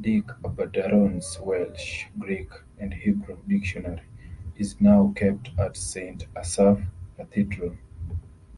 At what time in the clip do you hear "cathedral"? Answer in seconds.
7.16-7.76